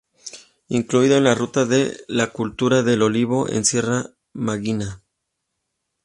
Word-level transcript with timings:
Incluido 0.69 1.15
en 1.15 1.25
la 1.25 1.35
Ruta 1.35 1.65
de 1.67 1.95
la 2.07 2.31
Cultura 2.31 2.81
del 2.81 3.03
Olivo 3.03 3.47
en 3.47 3.63
Sierra 3.65 4.09
Mágina. 4.33 5.03